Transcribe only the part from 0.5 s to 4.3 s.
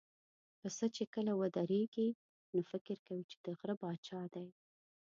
پسه چې کله ودرېږي، نو فکر کوي چې د غره پاچا